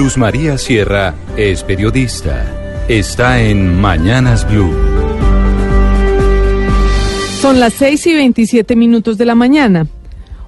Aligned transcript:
Luz 0.00 0.16
María 0.16 0.56
Sierra 0.56 1.14
es 1.36 1.62
periodista. 1.62 2.86
Está 2.88 3.42
en 3.42 3.78
Mañanas 3.78 4.50
Blue. 4.50 4.72
Son 7.42 7.60
las 7.60 7.74
6 7.74 8.06
y 8.06 8.14
27 8.14 8.76
minutos 8.76 9.18
de 9.18 9.26
la 9.26 9.34
mañana. 9.34 9.88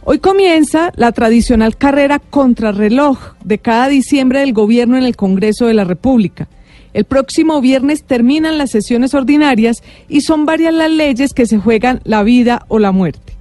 Hoy 0.05 0.21
comienza 0.21 0.91
la 0.97 1.13
tradicional 1.13 1.77
carrera 1.77 2.19
contrarreloj 2.19 3.35
de 3.45 3.59
cada 3.59 3.89
diciembre 3.89 4.41
del 4.41 4.55
gobierno 4.55 4.97
en 4.97 5.05
el 5.05 5.17
Congreso 5.17 5.67
de 5.67 5.75
la 5.75 5.85
República. 5.85 6.49
El 6.95 7.05
próximo 7.05 7.61
viernes 7.61 8.05
terminan 8.05 8.57
las 8.57 8.71
sesiones 8.71 9.13
ordinarias 9.13 9.83
y 10.09 10.23
son 10.23 10.47
varias 10.47 10.73
las 10.73 10.91
leyes 10.91 11.35
que 11.35 11.45
se 11.45 11.59
juegan 11.59 12.01
la 12.05 12.23
vida 12.23 12.65
o 12.69 12.79
la 12.79 12.91
muerte. 12.91 13.32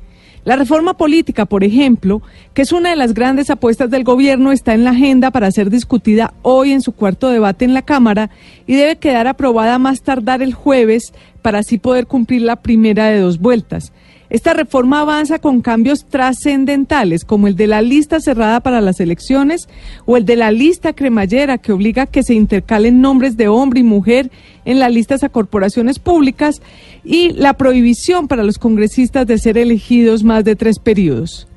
La 0.44 0.56
reforma 0.56 0.96
política, 0.96 1.46
por 1.46 1.64
ejemplo, 1.64 2.22
que 2.56 2.64
es 2.64 2.72
una 2.72 2.90
de 2.90 2.96
las 2.96 3.14
grandes 3.14 3.52
apuestas 3.52 3.92
del 3.92 4.04
gobierno, 4.04 4.52
está 4.52 4.74
en 4.74 4.84
la 4.84 4.90
agenda 4.90 5.30
para 5.30 5.52
ser 5.52 5.70
discutida 5.70 6.34
hoy 6.42 6.72
en 6.72 6.82
su 6.82 6.94
cuarto 6.94 7.30
debate 7.30 7.64
en 7.64 7.76
la 7.76 7.84
Cámara 7.84 8.32
y 8.66 8.74
debe 8.74 8.96
quedar 8.96 9.28
aprobada 9.28 9.78
más 9.78 10.02
tardar 10.02 10.42
el 10.42 10.56
jueves 10.56 11.14
para 11.44 11.60
así 11.60 11.78
poder 11.78 12.08
cumplir 12.08 12.42
la 12.42 12.56
primera 12.56 13.10
de 13.10 13.20
dos 13.20 13.40
vueltas. 13.40 13.94
Esta 14.32 14.54
reforma 14.54 15.02
avanza 15.02 15.40
con 15.40 15.60
cambios 15.60 16.06
trascendentales, 16.06 17.26
como 17.26 17.48
el 17.48 17.58
de 17.58 17.68
la 17.68 17.82
lista 17.82 18.22
cerrada 18.22 18.62
para 18.62 18.80
las 18.80 19.02
elecciones 19.02 19.68
o 20.06 20.16
el 20.16 20.24
de 20.24 20.38
la 20.38 20.52
lista 20.52 20.94
cremallera, 20.94 21.58
que 21.58 21.74
obliga 21.74 22.04
a 22.04 22.08
que 22.08 22.24
se 22.24 22.34
intercalen 22.34 23.02
nombres 23.02 23.36
de 23.36 23.50
hombre 23.50 23.82
y 23.82 23.84
mujer 23.84 24.32
en 24.64 24.80
las 24.80 24.90
listas 24.90 25.26
a 25.26 25.30
corporaciones 25.30 26.00
públicas, 26.00 26.62
y 27.04 27.34
la 27.34 27.56
prohibición 27.58 28.30
para 28.30 28.46
los 28.46 28.58
congresistas 28.58 29.28
de 29.28 29.38
ser 29.38 29.58
elegidos 29.58 30.24
más 30.24 30.46
de 30.46 30.56
tres 30.56 30.80
periodos. 30.80 31.50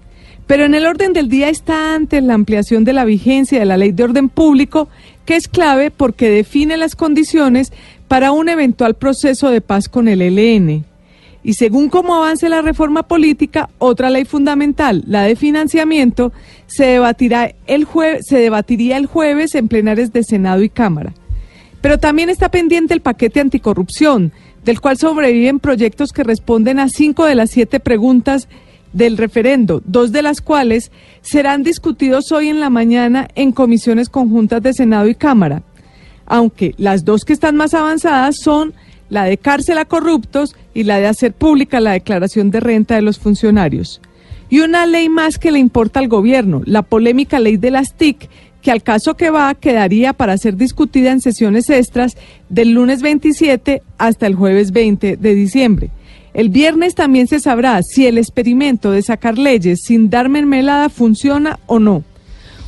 Pero 0.48 0.64
en 0.64 0.75
el 0.75 0.84
orden 0.84 1.12
del 1.12 1.28
día 1.28 1.50
está 1.50 1.95
antes 1.95 2.25
la 2.25 2.34
ampliación 2.34 2.83
de 2.83 2.92
la 2.92 3.05
vigencia 3.05 3.61
de 3.61 3.66
la 3.66 3.77
ley 3.77 3.92
de 3.92 4.02
orden 4.02 4.28
público, 4.28 4.88
que 5.27 5.36
es 5.36 5.47
clave 5.47 5.92
porque 5.92 6.28
define 6.28 6.77
las 6.77 6.97
condiciones 6.97 7.72
para 8.08 8.33
un 8.33 8.48
eventual 8.48 8.95
proceso 8.95 9.50
de 9.50 9.61
paz 9.61 9.89
con 9.89 10.08
el 10.08 10.20
ELN. 10.20 10.84
Y 11.45 11.55
según 11.55 11.91
cómo 11.91 12.14
avance 12.14 12.48
la 12.48 12.62
reforma 12.62 13.03
política, 13.03 13.69
otra 13.78 14.09
ley 14.09 14.25
fundamental, 14.25 15.05
la 15.06 15.23
de 15.23 15.37
financiamiento, 15.37 16.33
se, 16.67 16.86
debatirá 16.86 17.55
el 17.67 17.86
se 18.23 18.39
debatiría 18.39 18.97
el 18.97 19.06
jueves 19.06 19.55
en 19.55 19.69
plenarias 19.69 20.12
de 20.12 20.25
Senado 20.25 20.62
y 20.62 20.70
Cámara. 20.70 21.12
Pero 21.83 21.98
también 21.98 22.31
está 22.31 22.48
pendiente 22.48 22.95
el 22.95 23.03
paquete 23.03 23.41
anticorrupción, 23.41 24.33
del 24.64 24.81
cual 24.81 24.97
sobreviven 24.97 25.61
proyectos 25.61 26.12
que 26.12 26.25
responden 26.25 26.78
a 26.78 26.89
cinco 26.89 27.27
de 27.27 27.34
las 27.34 27.51
siete 27.51 27.79
preguntas 27.79 28.48
del 28.95 29.19
referendo, 29.19 29.83
dos 29.84 30.12
de 30.12 30.23
las 30.23 30.41
cuales 30.41 30.91
serán 31.20 31.62
discutidos 31.62 32.33
hoy 32.33 32.48
en 32.48 32.61
la 32.61 32.70
mañana 32.70 33.29
en 33.34 33.53
comisiones 33.53 34.08
conjuntas 34.08 34.62
de 34.62 34.73
Senado 34.73 35.08
y 35.08 35.14
Cámara, 35.14 35.62
aunque 36.25 36.75
las 36.79 37.05
dos 37.05 37.25
que 37.27 37.34
están 37.34 37.56
más 37.56 37.75
avanzadas 37.75 38.36
son 38.39 38.73
la 39.15 39.25
de 39.25 39.39
cárcel 39.39 39.79
a 39.79 39.84
corruptos 39.84 40.57
y 40.75 40.83
la 40.83 40.98
de 40.98 41.07
hacer 41.07 41.33
pública 41.33 41.79
la 41.79 41.93
declaración 41.93 42.51
de 42.51 42.59
renta 42.59 42.97
de 42.97 43.03
los 43.03 43.20
funcionarios. 43.20 44.01
Y 44.51 44.59
una 44.59 44.87
ley 44.87 45.09
más 45.09 45.39
que 45.39 45.53
le 45.53 45.61
importa 45.61 46.01
al 46.01 46.09
gobierno, 46.09 46.62
la 46.65 46.83
polémica 46.83 47.39
ley 47.39 47.57
de 47.57 47.70
las 47.70 47.95
TIC, 47.95 48.29
que 48.61 48.73
al 48.73 48.83
caso 48.83 49.15
que 49.15 49.31
va 49.31 49.55
quedaría 49.55 50.15
para 50.15 50.37
ser 50.37 50.57
discutida 50.57 51.12
en 51.12 51.20
sesiones 51.20 51.70
extras 51.70 52.17
del 52.48 52.73
lunes 52.73 53.03
27 53.03 53.83
hasta 53.98 54.27
el 54.27 54.35
jueves 54.35 54.73
20 54.73 55.17
de 55.17 55.35
diciembre. 55.37 55.91
El 56.33 56.48
viernes 56.48 56.97
también 56.97 57.29
se 57.29 57.39
sabrá 57.39 57.81
si 57.85 58.07
el 58.07 58.19
experimento 58.19 58.91
de 58.91 59.03
sacar 59.03 59.39
leyes 59.39 59.83
sin 59.85 60.11
dar 60.11 60.29
mermelada 60.29 60.89
funciona 60.89 61.61
o 61.67 61.79
no. 61.79 62.03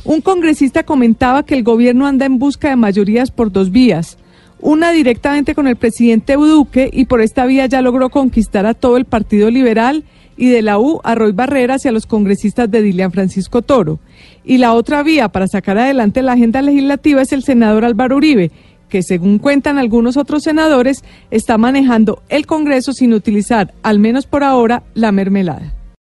Un 0.05 0.21
congresista 0.21 0.83
comentaba 0.83 1.43
que 1.43 1.55
el 1.55 1.63
gobierno 1.63 2.07
anda 2.07 2.25
en 2.25 2.39
busca 2.39 2.69
de 2.69 2.77
mayorías 2.77 3.31
por 3.31 3.51
dos 3.51 3.69
vías 3.69 4.17
una 4.59 4.91
directamente 4.91 5.55
con 5.55 5.67
el 5.67 5.75
presidente 5.75 6.33
Duque 6.33 6.89
y 6.91 7.05
por 7.05 7.21
esta 7.21 7.45
vía 7.45 7.65
ya 7.67 7.81
logró 7.81 8.09
conquistar 8.09 8.65
a 8.65 8.73
todo 8.73 8.97
el 8.97 9.05
Partido 9.05 9.49
Liberal 9.49 10.03
y 10.35 10.47
de 10.49 10.61
la 10.61 10.79
U 10.79 11.01
a 11.03 11.15
Roy 11.15 11.31
Barreras 11.31 11.85
y 11.85 11.87
a 11.87 11.91
los 11.91 12.05
congresistas 12.05 12.69
de 12.69 12.81
Dilian 12.81 13.11
Francisco 13.11 13.61
Toro. 13.61 13.99
Y 14.45 14.59
la 14.59 14.73
otra 14.73 15.03
vía 15.03 15.29
para 15.29 15.47
sacar 15.47 15.77
adelante 15.77 16.21
la 16.21 16.33
agenda 16.33 16.61
legislativa 16.61 17.21
es 17.21 17.33
el 17.33 17.43
senador 17.43 17.85
Álvaro 17.85 18.17
Uribe, 18.17 18.51
que 18.89 19.03
según 19.03 19.39
cuentan 19.39 19.77
algunos 19.77 20.15
otros 20.15 20.43
senadores, 20.43 21.03
está 21.31 21.57
manejando 21.57 22.21
el 22.29 22.45
Congreso 22.45 22.93
sin 22.93 23.13
utilizar, 23.13 23.73
al 23.83 23.99
menos 23.99 24.25
por 24.25 24.43
ahora, 24.43 24.83
la 24.93 25.11
mermelada. 25.11 25.76